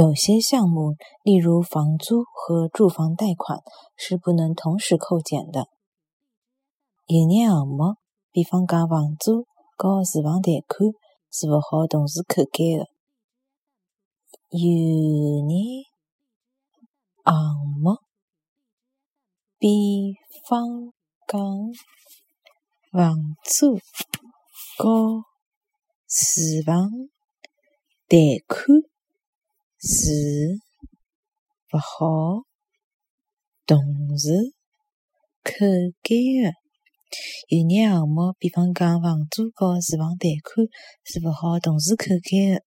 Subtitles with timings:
[0.00, 3.58] 有些项目，例如房租和住房贷款，
[3.98, 5.68] 是不能同时扣减的。
[7.04, 7.96] 有眼项目，
[8.32, 9.44] 比方讲房租
[9.76, 10.90] 和住房贷款，
[11.30, 12.86] 是勿好同时扣减的。
[14.48, 15.84] 有眼
[17.22, 17.34] 项
[17.82, 17.98] 目，
[19.58, 20.14] 比
[20.48, 20.94] 方
[21.28, 21.38] 讲
[22.90, 23.74] 房租
[24.78, 25.24] 和
[26.08, 26.90] 住房
[28.08, 28.16] 贷
[28.48, 28.89] 款。
[29.82, 30.58] 是
[31.72, 32.44] 勿好
[33.66, 33.78] 同
[34.18, 34.28] 时
[35.42, 35.52] 扣
[36.02, 36.52] 减的。
[37.48, 40.66] 有眼项目，比方讲房租和住房贷款，
[41.04, 42.62] 是勿好同时扣减的。